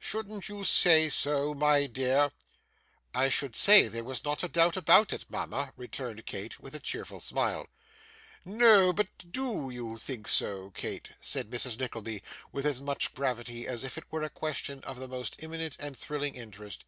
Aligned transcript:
Shouldn't 0.00 0.48
you 0.48 0.64
say 0.64 1.08
so, 1.08 1.54
my 1.54 1.86
dear?' 1.86 2.32
'I 3.14 3.28
should 3.28 3.54
say 3.54 3.86
there 3.86 4.02
was 4.02 4.24
not 4.24 4.42
a 4.42 4.48
doubt 4.48 4.76
about 4.76 5.12
it, 5.12 5.24
mama,' 5.30 5.72
returned 5.76 6.26
Kate, 6.26 6.58
with 6.58 6.74
a 6.74 6.80
cheerful 6.80 7.20
smile. 7.20 7.68
'No; 8.44 8.92
but 8.92 9.06
DO 9.30 9.70
you 9.70 9.96
think 9.96 10.26
so, 10.26 10.70
Kate?' 10.70 11.12
said 11.20 11.50
Mrs. 11.50 11.78
Nickleby, 11.78 12.24
with 12.50 12.66
as 12.66 12.82
much 12.82 13.14
gravity 13.14 13.68
as 13.68 13.84
if 13.84 13.96
it 13.96 14.10
were 14.10 14.24
a 14.24 14.28
question 14.28 14.80
of 14.80 14.98
the 14.98 15.06
most 15.06 15.40
imminent 15.40 15.76
and 15.78 15.96
thrilling 15.96 16.34
interest. 16.34 16.84